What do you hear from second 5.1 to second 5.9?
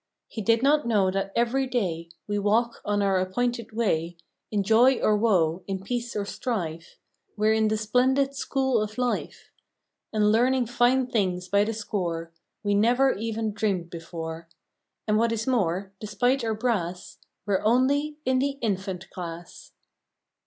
woe, in